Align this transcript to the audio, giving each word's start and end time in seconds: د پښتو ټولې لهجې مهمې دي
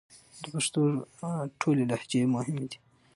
د 0.41 0.43
پښتو 0.53 0.81
ټولې 1.61 1.83
لهجې 1.91 2.21
مهمې 2.35 2.65
دي 2.71 2.77